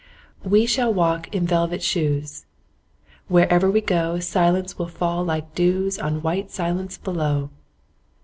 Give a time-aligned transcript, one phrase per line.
[0.43, 2.47] We shall walk in velvet shoes:
[3.27, 7.51] Wherever we go Silence will fall like dews On white silence below.